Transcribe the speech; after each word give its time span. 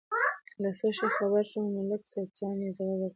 له 0.61 0.69
څه 0.77 0.87
شي 0.97 1.07
خبر 1.17 1.43
شوم، 1.51 1.65
ملک 1.75 2.01
سیدجان 2.13 2.57
یې 2.63 2.71
ځواب 2.77 2.97
ورکړ. 3.01 3.09